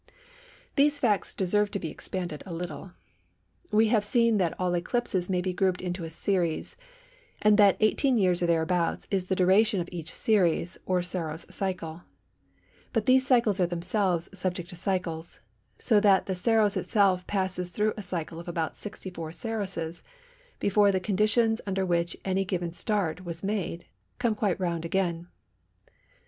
These 0.77 0.97
facts 0.97 1.31
deserve 1.35 1.69
to 1.69 1.79
be 1.79 1.91
expanded 1.91 2.41
a 2.47 2.53
little. 2.55 2.93
We 3.69 3.89
have 3.89 4.03
seen 4.03 4.39
that 4.39 4.59
all 4.59 4.73
eclipses 4.73 5.29
may 5.29 5.41
be 5.41 5.53
grouped 5.53 5.79
in 5.79 5.93
a 6.03 6.09
series, 6.09 6.75
and 7.39 7.55
that 7.59 7.77
18 7.79 8.17
years 8.17 8.41
or 8.41 8.47
thereabouts 8.47 9.07
is 9.11 9.25
the 9.25 9.35
duration 9.35 9.79
of 9.79 9.87
each 9.91 10.11
series, 10.11 10.75
or 10.87 11.03
Saros 11.03 11.45
cycle. 11.51 12.01
But 12.93 13.05
these 13.05 13.27
cycles 13.27 13.59
are 13.59 13.67
themselves 13.67 14.27
subject 14.33 14.69
to 14.69 14.75
cycles, 14.75 15.39
so 15.77 15.99
that 15.99 16.25
the 16.25 16.33
Saros 16.33 16.75
itself 16.75 17.27
passes 17.27 17.69
through 17.69 17.93
a 17.95 18.01
cycle 18.01 18.39
of 18.39 18.47
about 18.47 18.75
64 18.75 19.33
Saroses 19.33 20.01
before 20.59 20.91
the 20.91 20.99
conditions 20.99 21.61
under 21.67 21.85
which 21.85 22.17
any 22.25 22.43
given 22.43 22.73
start 22.73 23.23
was 23.23 23.43
made, 23.43 23.85
come 24.17 24.33
quite 24.33 24.59
round 24.59 24.83
again. 24.83 25.27